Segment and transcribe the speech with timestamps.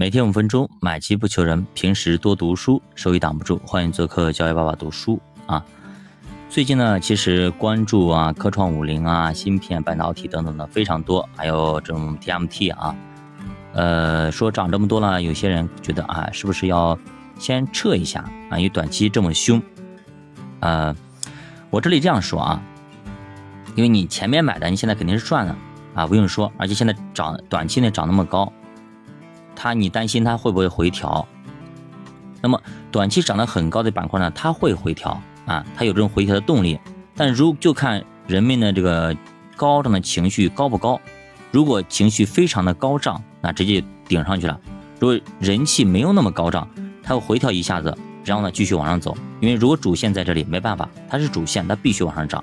[0.00, 3.60] 每天五分钟，买机不求人，平时多读书，收益挡不住。
[3.66, 5.62] 欢迎做客教育爸爸读书啊！
[6.48, 12.96] 最近呢，其实关注啊，科创五零啊，芯片、半导体等等的非常多，还有这种 TMT 啊，
[13.74, 16.98] 呃，说涨这么多了，有些人觉得啊，是不是要
[17.38, 18.56] 先撤一下啊？
[18.56, 19.62] 因为短期这么凶，
[20.60, 20.96] 呃，
[21.68, 22.62] 我这里这样说啊，
[23.74, 25.54] 因为你前面买的，你现在肯定是赚的
[25.94, 28.50] 啊，不用说，而且现在涨，短期内涨那么高。
[29.62, 31.28] 它你担心它会不会回调？
[32.40, 32.58] 那么
[32.90, 34.32] 短期涨得很高的板块呢？
[34.34, 36.80] 它会回调啊，它有这种回调的动力。
[37.14, 39.14] 但如就看人们的这个
[39.56, 40.98] 高涨的情绪高不高。
[41.50, 44.58] 如果情绪非常的高涨，那直接顶上去了。
[44.98, 46.66] 如果人气没有那么高涨，
[47.02, 49.14] 它会回调一下子，然后呢继续往上走。
[49.40, 52.42] 因为如果主线在这里，没办法，它是主线，它必须往上涨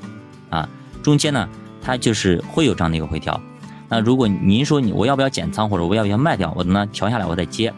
[0.52, 0.70] 啊。
[1.02, 1.50] 中间呢，
[1.82, 3.42] 它就是会有这样的一个回调。
[3.90, 7.74] 那如果您说你我要不要减仓或者我要不要卖掉，我等它调下来我再接，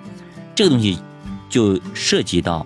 [0.55, 1.00] 这个东西
[1.50, 2.66] 就涉及到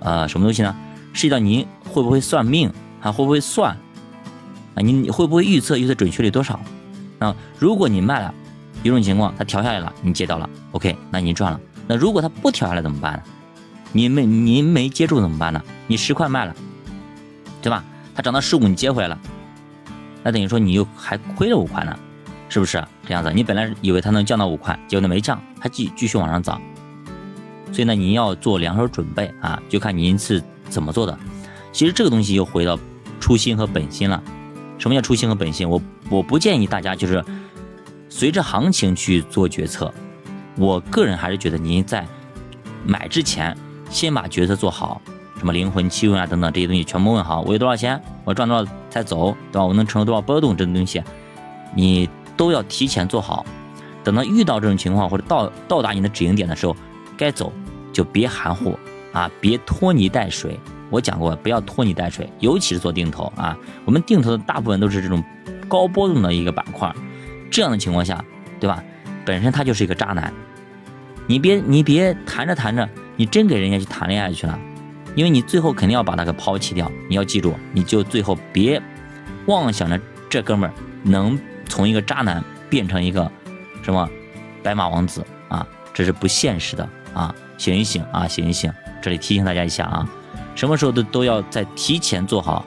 [0.00, 0.74] 呃什么东西呢？
[1.12, 3.76] 涉及到您会不会算命，还会不会算
[4.74, 4.82] 啊？
[4.82, 6.60] 你会不会预测预测准确率多少？
[7.20, 8.34] 啊，如果你卖了，
[8.82, 11.60] 一种情况它调下来了，你接到了，OK，那您赚了。
[11.86, 13.22] 那如果它不调下来怎么办呢？
[13.92, 15.62] 您没您没接住怎么办呢？
[15.86, 16.54] 你十块卖了，
[17.60, 17.84] 对吧？
[18.14, 19.18] 它涨到十五你接回来了，
[20.22, 21.96] 那等于说你又还亏了五块呢。
[22.50, 23.32] 是不是这样子？
[23.32, 26.60] 你本来以为它能降到五块，结果它没降，它继继续往上涨。
[27.72, 31.16] 所以呢，你要做两手准备啊，就看您是怎么做的。
[31.70, 32.76] 其实这个东西又回到
[33.20, 34.20] 初心和本心了。
[34.78, 35.70] 什么叫初心和本心？
[35.70, 37.24] 我我不建议大家就是
[38.08, 39.94] 随着行情去做决策。
[40.56, 42.04] 我个人还是觉得您在
[42.84, 43.56] 买之前
[43.88, 45.00] 先把决策做好，
[45.38, 47.42] 什么灵魂期问啊等等这些东西全部问好。
[47.42, 48.02] 我有多少钱？
[48.24, 49.64] 我赚多少才走，对吧？
[49.64, 50.56] 我能承受多少波动？
[50.56, 51.00] 这种东西，
[51.76, 52.10] 你。
[52.40, 53.44] 都要提前做好，
[54.02, 56.74] 等到遇到这种情况或者到到达你的止盈点的时候，
[57.14, 57.52] 该走
[57.92, 58.78] 就别含糊
[59.12, 60.58] 啊，别拖泥带水。
[60.88, 63.54] 我讲过，不要拖泥带水，尤其是做定投啊。
[63.84, 65.22] 我们定投的大部分都是这种
[65.68, 66.90] 高波动的一个板块，
[67.50, 68.24] 这样的情况下，
[68.58, 68.82] 对吧？
[69.26, 70.32] 本身他就是一个渣男，
[71.26, 74.58] 你别你别谈着谈着，你真给人家去谈恋爱去了，
[75.14, 76.90] 因为你最后肯定要把他给抛弃掉。
[77.06, 78.80] 你要记住，你就最后别
[79.44, 80.72] 妄想着这哥们儿
[81.02, 81.38] 能。
[81.70, 83.30] 从一个渣男变成一个
[83.82, 84.06] 什么
[84.62, 87.34] 白马王子啊，这是不现实的啊！
[87.56, 88.70] 醒一醒啊，醒一醒！
[89.00, 90.08] 这里提醒大家一下啊，
[90.54, 92.64] 什么时候都都要在提前做好。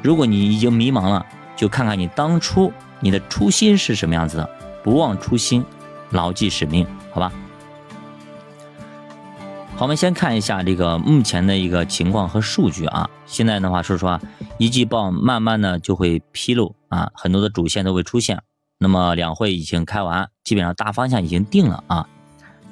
[0.00, 1.26] 如果你已经迷茫了，
[1.56, 4.48] 就看看你当初你的初心是什么样子的，
[4.82, 5.64] 不忘初心，
[6.10, 7.32] 牢记使命，好吧？
[9.76, 13.10] 好，我们先看一下这个目前的一个情况和数据啊。
[13.26, 14.20] 现在的话，说实话，
[14.56, 18.40] 一季报慢慢的就会披露啊，很多的主线都会出现。
[18.78, 22.06] 那么两会已经开完，基本上大方向已经定了啊。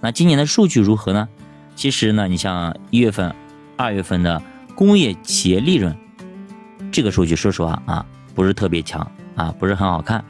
[0.00, 1.28] 那今年的数据如何呢？
[1.74, 3.34] 其实呢，你像一月份、
[3.76, 4.40] 二月份的
[4.76, 5.96] 工业企业利润
[6.92, 10.24] 这个数据，说实话啊，不是特别强啊，不是很好看。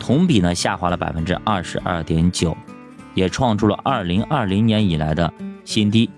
[0.00, 2.56] 同比呢下滑了百分之二十二点九，
[3.14, 5.32] 也创出了二零二零年以来的。
[5.64, 6.10] 新低，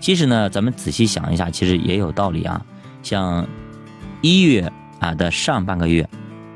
[0.00, 2.64] 其实呢，咱们仔细想一下，其实也有道理啊。
[3.02, 3.46] 像
[4.20, 6.08] 一月啊的上半个月，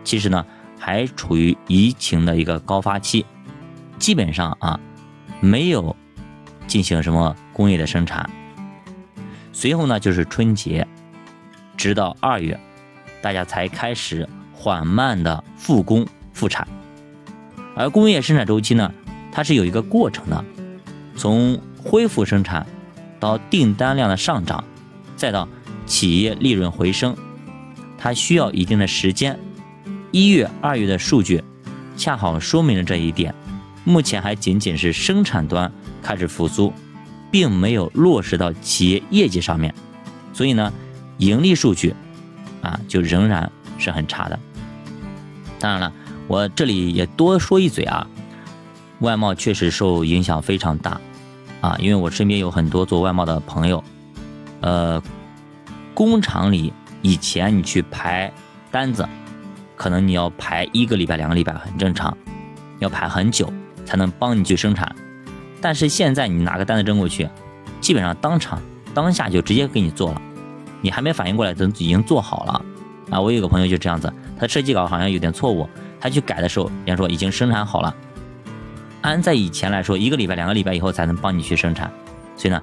[0.02, 0.44] 其实呢
[0.78, 3.24] 还处于疫情的一个高发期，
[3.98, 4.80] 基本上啊
[5.40, 5.94] 没有
[6.66, 8.28] 进行什么工业的生产。
[9.52, 10.86] 随后呢就是春节，
[11.76, 12.58] 直到二月，
[13.22, 16.66] 大家才开始缓慢的复工复产。
[17.76, 18.92] 而工业生产周期呢，
[19.30, 20.44] 它是有一个过程的。
[21.20, 22.66] 从恢复生产
[23.20, 24.64] 到订单量的上涨，
[25.16, 25.46] 再到
[25.84, 27.14] 企业利润回升，
[27.98, 29.38] 它需要一定的时间。
[30.12, 31.44] 一月、二月的数据
[31.94, 33.34] 恰好说明了这一点。
[33.84, 35.70] 目前还仅仅是生产端
[36.02, 36.72] 开始复苏，
[37.30, 39.74] 并没有落实到企业业绩上面，
[40.32, 40.72] 所以呢，
[41.18, 41.94] 盈利数据
[42.62, 44.38] 啊就仍然是很差的。
[45.58, 45.92] 当然了，
[46.28, 48.06] 我这里也多说一嘴啊，
[49.00, 50.98] 外贸确实受影响非常大。
[51.60, 53.82] 啊，因为我身边有很多做外贸的朋友，
[54.60, 55.02] 呃，
[55.94, 56.72] 工厂里
[57.02, 58.32] 以前你去排
[58.70, 59.06] 单子，
[59.76, 62.16] 可能你要排一个礼拜、两个礼拜很正常，
[62.78, 63.52] 要排很久
[63.84, 64.94] 才能帮你去生产。
[65.60, 67.28] 但是现在你拿个单子扔过去，
[67.80, 68.60] 基本上当场
[68.94, 70.22] 当下就直接给你做了，
[70.80, 72.64] 你还没反应过来，都已经做好了。
[73.10, 75.68] 啊，我有个朋友就这样子，他设计稿好像有点错误，
[76.00, 77.94] 他去改的时候，人家说已经生产好了。
[79.02, 81.90] 按在以前来说，一个礼拜、两个礼拜以后才能帮你去生产，
[82.36, 82.62] 所以呢，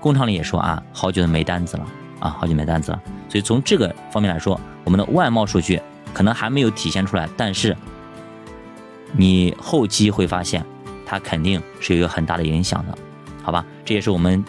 [0.00, 1.86] 工厂里也说啊，好久没单子了
[2.18, 3.00] 啊，好久没单子了。
[3.28, 5.80] 所以从这个方面来说，我们的外贸数据
[6.12, 7.76] 可能还没有体现出来，但是
[9.12, 10.64] 你后期会发现，
[11.06, 12.98] 它肯定是有一个很大的影响的，
[13.42, 13.64] 好吧？
[13.84, 14.44] 这也是我们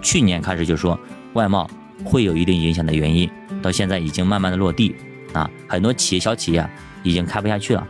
[0.00, 0.98] 去年开始就说
[1.32, 1.68] 外贸
[2.04, 3.28] 会有一定影响的原因，
[3.60, 4.94] 到现在已经慢慢的落地
[5.32, 6.70] 啊，很多企业小企业
[7.02, 7.86] 已经开不下去了。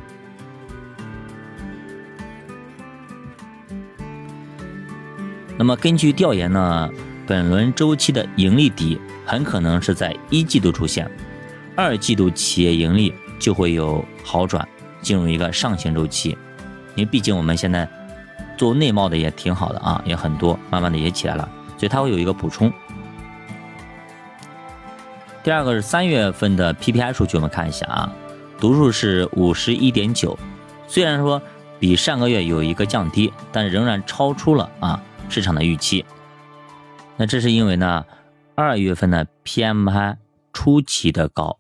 [5.62, 6.90] 那么根据调研呢，
[7.24, 11.08] 本轮周期的盈利底很可能是在一季度出现，
[11.76, 14.66] 二季度企业盈利就会有好转，
[15.02, 16.30] 进入一个上行周期。
[16.96, 17.88] 因为毕竟我们现在
[18.58, 21.48] 做内贸的也挺好的啊，也很多，慢慢的也起来了，
[21.78, 22.68] 所以它会有一个补充。
[25.44, 28.12] 第二个是三月份的 PPI 数据，我们看一下啊，
[28.58, 30.36] 读数是五十一点九，
[30.88, 31.40] 虽然说
[31.78, 35.00] 比上个月有一个降低，但仍然超出了啊
[35.32, 36.04] 市场的预期。
[37.16, 38.04] 那这是因为呢，
[38.54, 40.16] 二月份的 PMI
[40.52, 41.58] 出奇的高，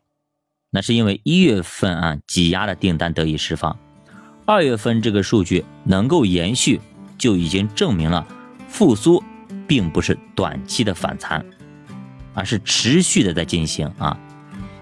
[0.70, 3.78] 那是因为一月份啊挤压的订单得以释放。
[4.44, 6.80] 二月份这个数据能够延续，
[7.16, 8.26] 就已经证明了
[8.68, 9.22] 复苏
[9.66, 11.44] 并不是短期的反弹，
[12.34, 14.18] 而是持续的在进行啊。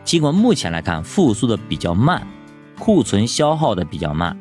[0.02, 2.26] 尽管目前来看复苏的比较慢，
[2.78, 4.36] 库存消耗的比较慢，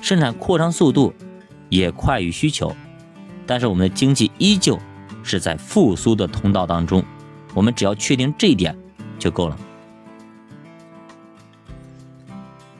[0.00, 1.14] 生产扩张速度
[1.68, 2.74] 也快于需求，
[3.52, 4.78] 但是我们的经济依旧
[5.22, 7.04] 是在复苏的通道当中。
[7.52, 8.74] 我们只要确定这一点
[9.18, 9.58] 就够了。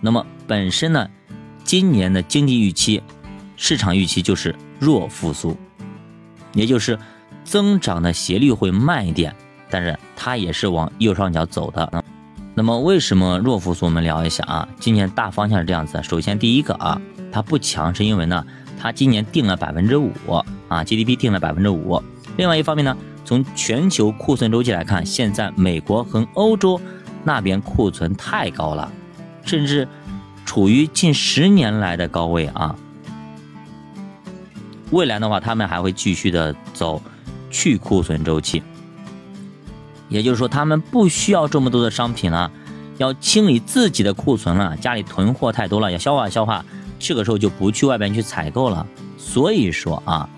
[0.01, 1.07] 那么本身呢？
[1.63, 3.03] 今年的经济预期，
[3.55, 5.55] 市场预期就是弱复苏，
[6.55, 6.99] 也就是
[7.45, 9.37] 增长的斜率会慢一点，
[9.69, 12.03] 但是它也是往右上角走的。
[12.55, 13.85] 那么为什么弱复苏？
[13.85, 14.67] 我们聊一下啊。
[14.81, 16.99] 今年大方向是这样子：首先第一个啊，
[17.31, 18.47] 它不强是因为呢，
[18.81, 20.11] 它今年定了百分之五
[20.73, 22.03] 啊，GDP 定了百分之五。
[22.37, 26.81] 另外一方面呢，从全球库存周期来看，现在美国和欧洲
[27.25, 28.91] 那边库存太高了，
[29.45, 29.87] 甚至。
[30.45, 32.77] 处于近十年来的高位啊！
[34.91, 37.01] 未来的话，他们还会继续的走
[37.49, 38.63] 去库存周期，
[40.09, 42.51] 也就是说，他们不需要这么多的商品了，
[42.99, 46.63] 要清理自己的库存了，家里囤货太多了，要消化消化，
[46.99, 48.87] 这个时候就不去外边去采购了。
[49.17, 50.29] 所以说啊，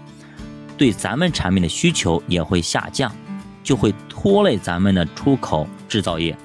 [0.77, 3.11] 对咱们产品的需求也会下降，
[3.63, 6.37] 就会拖累咱们的出口制造业，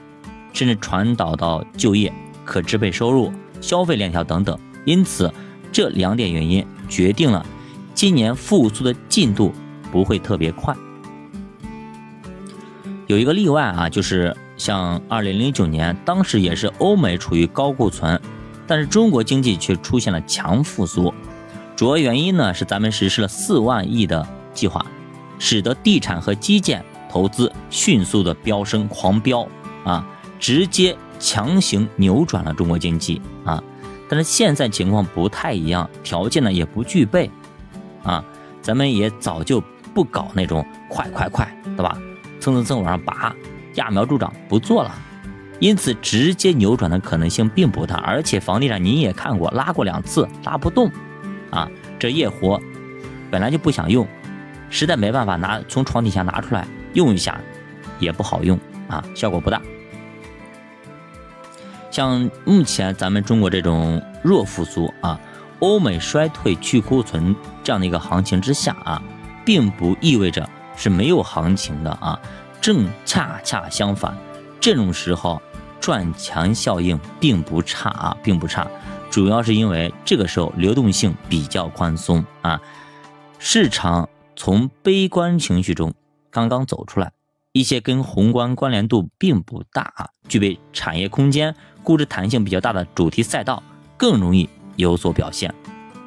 [0.54, 2.14] 甚至传导到就业、
[2.46, 3.32] 可支配收入。
[3.62, 5.30] 消费链条等等，因此
[5.70, 7.46] 这两点原因决定了
[7.94, 9.52] 今年复苏的进度
[9.92, 10.74] 不会特别快。
[13.08, 18.22] 有一个例外啊，就是像二零零九年，当时也是欧美处于高库存，
[18.66, 21.14] 但是中国经济却出现了强复苏。
[21.80, 24.86] 主要原因呢是咱们实施了四万亿的计划，
[25.40, 29.48] 使得地产和基建投资迅速的飙升狂飙
[29.86, 30.06] 啊，
[30.38, 30.94] 直接。
[31.20, 33.62] 强行扭转了中国经济啊，
[34.10, 37.30] 但是现在情况不太一样，条件呢也不具备
[38.04, 38.24] 啊，
[38.62, 39.62] 咱们也早就
[39.94, 41.98] 不搞那种快快快，对吧？
[42.40, 43.36] 蹭蹭蹭往上拔，
[43.76, 44.94] 揠苗助长不做了，
[45.60, 50.90] 因此直接扭转的可能性并不大，而且房地产您也看过，拉过两次拉不动
[51.50, 52.60] 啊，这夜活
[53.32, 54.08] 本来就不想用，
[54.70, 57.40] 实在没办法拿从床底下拿出来用一下，
[58.00, 59.62] 也不好用啊，效果不大。
[61.92, 65.20] 像目前咱们中国这种弱复苏啊，
[65.60, 69.02] 欧美衰退去库存这样的一个行情之下啊，
[69.44, 72.20] 并不意味着是没有行情的啊，
[72.62, 74.16] 正恰恰相反，
[74.62, 75.42] 这种时候
[75.82, 78.68] 赚钱效应并不差啊，并不差，
[79.10, 82.62] 主要是因为这个时候流动性比较宽松啊，
[83.40, 85.94] 市场从悲观情绪中
[86.30, 87.12] 刚刚走出来，
[87.52, 91.56] 一些跟宏观关联度并不大啊，具备产业空间。
[91.82, 93.64] 估值弹性比较大的主题赛道
[93.98, 95.52] 更容易有所表现，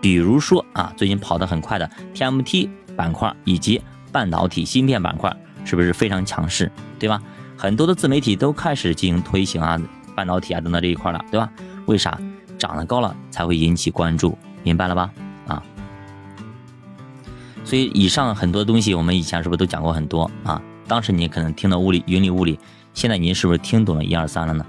[0.01, 3.83] 比如说啊，最近跑得很快的 TMT 板块以及
[4.13, 7.21] 半导体芯片板块，是不是非常强势，对吧？
[7.57, 9.81] 很多的自媒体都开始进行推行啊，
[10.15, 11.51] 半导体啊等等这一块了，对吧？
[11.87, 12.17] 为啥
[12.63, 14.39] 涨得高了才会引起关注？
[14.63, 15.11] 明白了吧？
[15.49, 15.61] 啊，
[17.65, 20.63] 所以以上很多东西我们以前是不是都讲过很多啊？
[20.87, 22.57] 当时你可能听的物理、云里雾里，
[22.95, 24.65] 现在您是不是听懂了一二三了呢？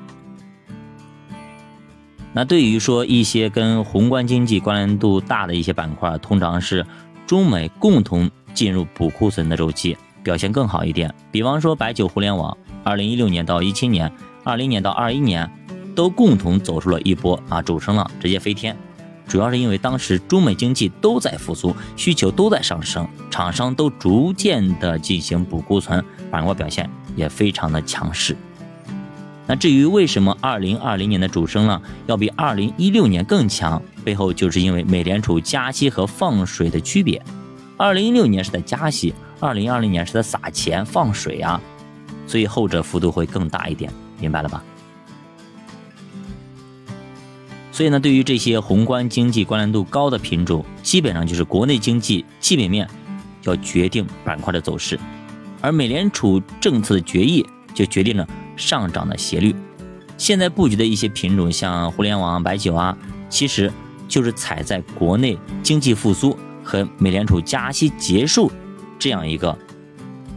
[2.33, 6.83] 那对于说一些跟宏观经济关联度大的一些板块，通常是
[7.27, 11.13] 中美共同进入补库存的周期，表现更好一点。
[11.31, 14.11] 比方说白酒、互联网，二零一六年到一七年，
[14.43, 15.47] 二零年到二一年，
[15.95, 18.75] 都共同走出了一波啊主升浪，直接飞天。
[19.25, 28.35] 主要是因为当时中美经济都在复苏，需求都在上升，厂商都逐渐的进行补库存，板块表现也非常的强势。
[29.47, 37.21] 那至于为什么二零二零年的主升浪要比二零一六年更强，背后就是因为美联储加息和放水的区别。
[37.77, 41.59] 二零一六年是在加息，二零二零年是在撒钱放水啊，
[42.27, 44.63] 所以后者幅度会更大一点，明白了吧？
[47.73, 52.87] 所以呢，对于这些宏观经济关联度高的品种，基本上就是国内经济基本面
[53.45, 54.99] 要决定板块的走势，
[55.59, 59.55] 而美联储政策的决议就决定了上涨的斜率。
[60.19, 62.95] 现在布局的一些品种，像互联网、白酒啊，
[63.27, 63.71] 其实
[64.07, 68.51] 就是踩在国内经济复苏和美联储加息结束
[68.99, 69.57] 这样一个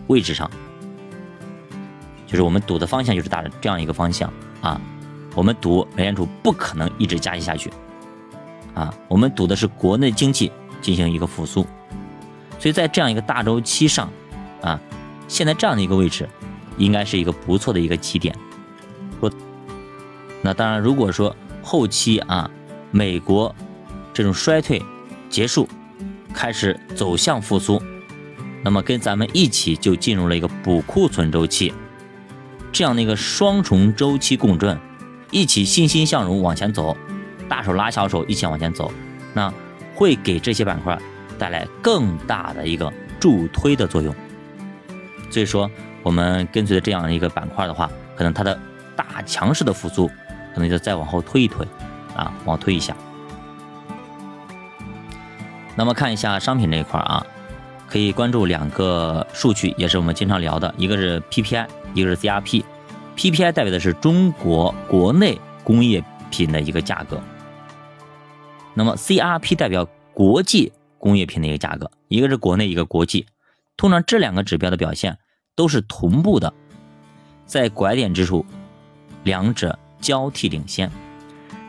[0.06, 0.50] 位置上，
[2.26, 4.80] 就是我们赌的方向就是大这样一个方向啊。
[5.36, 7.70] 我们赌美联储不可能一直加息下去，
[8.72, 10.50] 啊，我们赌的是国内经济
[10.80, 11.60] 进行一个复苏，
[12.58, 14.10] 所以在这样一个大周期上，
[14.62, 14.80] 啊，
[15.28, 16.26] 现在这样的一个位置，
[16.78, 18.34] 应该是一个不错的一个起点。
[19.20, 19.30] 说，
[20.40, 22.50] 那当然，如果说后期啊，
[22.90, 23.54] 美国
[24.14, 24.82] 这种衰退
[25.28, 25.68] 结束，
[26.32, 27.82] 开始走向复苏，
[28.64, 31.74] 那么跟咱们一起就进入了一个补库存周期，
[32.72, 34.80] 这样的一个双重周期共振。
[35.36, 36.96] 一起欣欣向荣往前走，
[37.46, 38.90] 大手拉小手一起往前走，
[39.34, 39.52] 那
[39.94, 40.98] 会给这些板块
[41.38, 42.90] 带来更大的一个
[43.20, 44.14] 助推的作用。
[45.30, 45.70] 所以说，
[46.02, 48.58] 我们跟随着这样一个板块的话，可能它的
[48.96, 50.08] 大强势的复苏，
[50.54, 51.68] 可能就再往后推一推，
[52.16, 52.96] 啊，往后推一下。
[55.74, 57.22] 那么看一下商品这一块啊，
[57.86, 62.64] 可以关注两个数据，也是我们经常聊的，一个是 PPI，一个是 CRP。
[63.16, 67.20] PPI 代表的是中国国内工业品的一个价格，
[68.74, 73.26] 那么 CRP 代表国际工业品的一个价格，一个是国内，一个国际。
[73.76, 75.18] 通常这两个指标的表现
[75.54, 76.52] 都是同步的，
[77.46, 78.44] 在拐点之处，
[79.24, 80.90] 两者交替领先。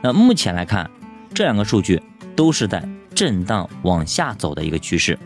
[0.02, 0.90] 那目前来看，
[1.34, 2.02] 这两个数据
[2.36, 5.18] 都是在震荡往下走的一个趋势，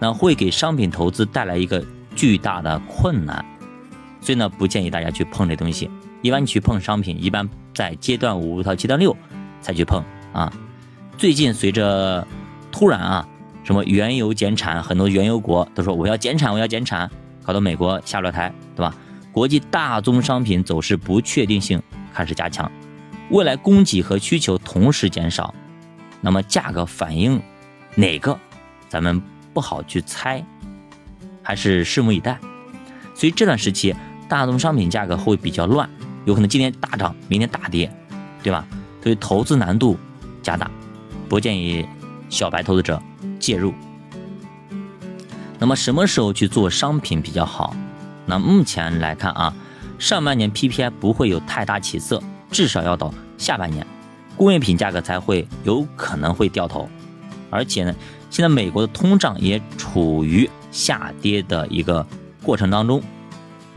[0.00, 3.44] 那会给商品投资带来一个巨大的困难。
[4.20, 5.90] 所以呢，不建议大家去碰这东西。
[6.20, 9.16] 一般你去碰商品，一般在阶段五到阶段六
[9.60, 10.52] 才去碰啊。
[11.16, 12.26] 最近随着
[12.72, 13.28] 突然啊，
[13.62, 17.08] 什么原油减产，很多原油国都说我要减产，我要减产，
[17.44, 18.92] 搞得美国下不了台，对吧？
[19.30, 21.80] 国际大宗商品走势不确定性
[22.12, 22.68] 开始加强，
[23.30, 25.54] 未来供给和需求同时减少，
[26.20, 27.40] 那么价格反应
[27.94, 28.36] 哪个，
[28.88, 29.22] 咱们
[29.54, 30.44] 不好去猜，
[31.44, 32.36] 还是拭目以待。
[33.14, 33.94] 所以这段时期。
[34.28, 35.88] 大宗商品价格会比较乱，
[36.26, 37.90] 有可能今天大涨，明天大跌，
[38.42, 38.66] 对吧？
[39.02, 39.96] 所以投资难度
[40.42, 40.70] 加大，
[41.28, 41.86] 不建议
[42.28, 43.00] 小白投资者
[43.40, 43.72] 介入。
[45.58, 47.74] 那么什么时候去做商品比较好？
[48.26, 49.54] 那目前来看啊，
[49.98, 53.86] 上半年 PPI 不会有太大起色，至少要到下半年，
[54.36, 56.88] 工业品价格才会有可能会掉头。
[57.50, 57.94] 而且呢，
[58.28, 62.06] 现在美国的通胀也处于下跌的一个
[62.42, 63.02] 过程当中。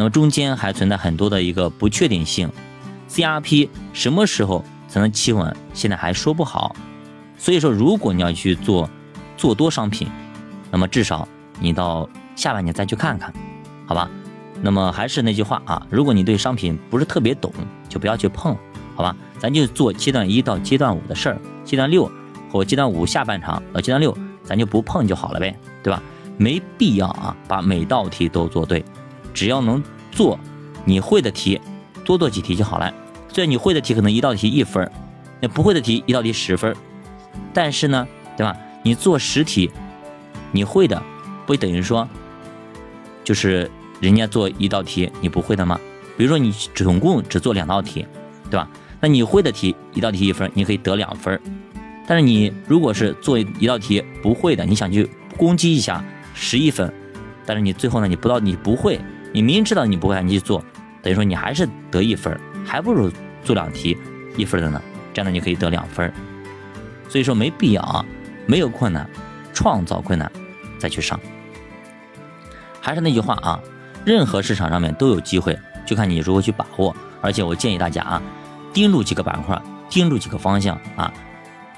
[0.01, 2.51] 那么中间还存在很多的一个不确定性
[3.07, 6.75] ，CRP 什么时候才能企稳，现在还说不好。
[7.37, 8.89] 所以说，如果你要去做
[9.37, 10.07] 做多商品，
[10.71, 11.27] 那么至少
[11.59, 13.31] 你到下半年再去看看，
[13.85, 14.09] 好吧？
[14.63, 17.53] 那么还是那句话啊，如果你对商品不是特别懂，
[17.87, 18.57] 就不要去碰，
[18.95, 19.15] 好吧？
[19.37, 22.11] 咱就做阶段一到阶段五的事儿，阶段六
[22.51, 26.01] 或阶段五下半场到阶段六，咱就不碰就好了呗，对吧？
[26.37, 28.83] 没必要啊，把每道题都做对。
[29.33, 30.39] 只要能做
[30.85, 31.59] 你会的题，
[32.05, 32.93] 多做几题就好了。
[33.29, 34.89] 虽然你会的题可能一道题一分，
[35.39, 36.75] 那不会的题一道题十分，
[37.53, 38.55] 但是呢，对吧？
[38.83, 39.71] 你做十题，
[40.51, 41.01] 你会的，
[41.45, 42.07] 不等于说
[43.23, 43.69] 就是
[43.99, 45.79] 人家做一道题你不会的吗？
[46.17, 48.05] 比如说你总共只做两道题，
[48.49, 48.67] 对吧？
[48.99, 51.39] 那你会的题一道题一分，你可以得两分。
[52.05, 56.91] 但是你如果是做一道题不会的，你想去攻击一下十一分，
[57.45, 58.99] 但是你最后呢，你不到你不会。
[59.31, 60.63] 你明知道你不会，你去做，
[61.01, 63.11] 等于说你还是得一分，还不如
[63.43, 63.97] 做两题
[64.35, 64.81] 一分的呢。
[65.13, 66.11] 这样呢，你可以得两分。
[67.09, 68.05] 所以说没必要啊，
[68.45, 69.09] 没有困难，
[69.53, 70.31] 创造困难
[70.77, 71.19] 再去上。
[72.79, 73.59] 还是那句话啊，
[74.05, 76.95] 任何市场上面都有机会，就看你如何去把握。
[77.21, 78.21] 而且我建议大家啊，
[78.73, 81.13] 盯住几个板块，盯住几个方向啊，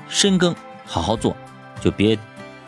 [0.07, 0.55] 深耕，
[0.85, 1.35] 好好做，
[1.81, 2.17] 就别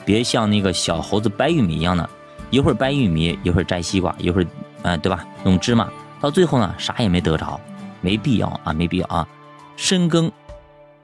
[0.03, 2.09] 别像那个小猴子掰玉米一样的，
[2.49, 4.47] 一会儿掰玉米，一会儿摘西瓜，一会儿。
[4.85, 5.25] 嗯，对吧？
[5.43, 5.89] 弄芝麻，
[6.21, 7.59] 到最后呢，啥也没得着，
[8.01, 9.27] 没必要啊，没必要啊。
[9.75, 10.31] 深耕，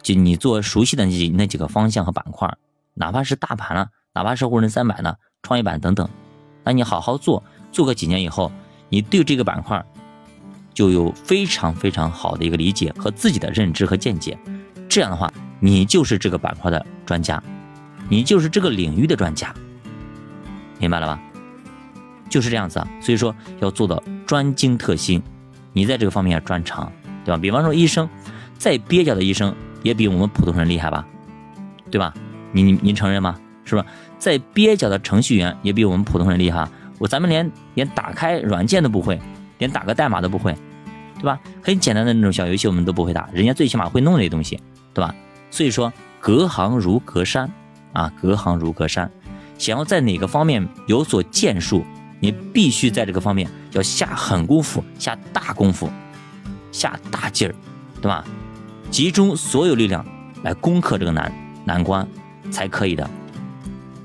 [0.04, 2.48] 就你做熟悉的那几那几个方向和板块，
[2.94, 6.08] 哪怕是大盘了，哪怕是沪深三百呢，创业板等等，
[6.64, 8.52] 那你好好做，做个几年以后，
[8.90, 9.84] 你对这个板块
[10.76, 14.38] 就有非常非常好的一个理解和自己的认知和见解。
[14.88, 17.42] 这样的话，你就是这个板块的专家，
[18.08, 19.52] 你就是这个领域的专家，
[20.78, 21.20] 明白了吧？
[22.32, 25.22] 就是这样子啊，所以说要做到专精特新，
[25.74, 26.90] 你在这个方面要专长，
[27.26, 27.38] 对吧？
[27.38, 28.10] 比方说医生，
[28.58, 31.06] 再蹩脚的医生也比我们普通人厉害吧，
[31.92, 32.14] 对吧？
[32.54, 33.38] 你你您承认吗？
[33.66, 33.86] 是吧？
[34.18, 36.68] 再蹩脚的程序员也比我们普通人厉害，
[37.00, 39.20] 我咱们连连打开软件都不会，
[39.58, 40.56] 连打个代码都不会，
[41.16, 41.38] 对吧？
[41.62, 44.58] 很简单的那种小游戏我们都不会打，人家最起码会弄那东西，
[44.94, 45.14] 对吧？
[45.50, 47.52] 所以说隔行如隔山
[47.92, 49.12] 啊，隔行如隔山，
[49.58, 51.86] 想要在哪个方面有所建树。
[52.22, 55.92] 你必须在这个方面要下狠功夫，下大功夫，
[56.72, 57.56] 下大劲儿，
[58.00, 58.24] 对吧？
[58.92, 60.06] 集中所有力量
[60.44, 61.34] 来攻克这个难
[61.66, 62.08] 难关
[62.52, 63.10] 才可以的。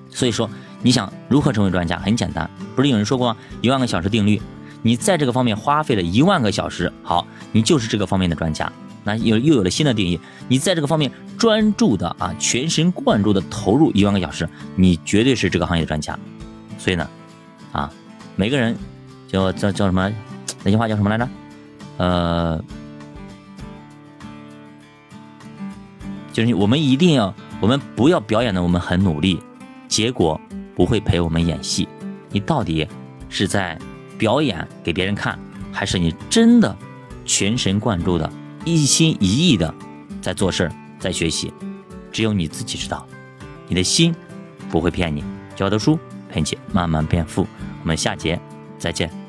[0.09, 0.49] 所以说，
[0.83, 1.99] 你想如何成为专家？
[1.99, 3.37] 很简单，不是有人说过吗？
[3.61, 4.41] 一万个小时定律。
[4.83, 8.73] 你在这个方面花费了一万个小时，好，你就是这个方面的专家。
[9.05, 10.19] 那又又有了新的定义，
[10.49, 16.19] 你在这个方面专注的啊，全神贯注的投入一万个小时，你绝对是这个行业的专家。
[16.79, 17.07] 所以呢，
[17.73, 17.93] 啊。
[18.37, 18.77] 每个人
[19.27, 20.13] 叫叫叫什么？
[20.63, 21.29] 那句话叫什么来着？
[21.97, 22.63] 呃，
[26.33, 29.43] 就是我们一定要，我们不要表演的我们很努力，
[29.89, 30.39] 结果
[30.75, 31.89] 不会陪我们演戏。
[32.31, 32.87] 你到底
[33.31, 33.79] 是在
[34.19, 35.39] 表演给别人看，
[35.73, 36.77] 还是你真的
[37.25, 38.31] 全神贯注的、
[38.67, 39.75] 一心一意的
[40.21, 41.53] 在做事、在学习？
[42.13, 43.07] 只有你自己知道，
[43.69, 44.15] 你的心
[44.71, 45.25] 不会骗你。
[45.55, 47.47] 教的书陪你慢慢变富。
[47.87, 48.37] 我们下节
[48.81, 49.26] 再见。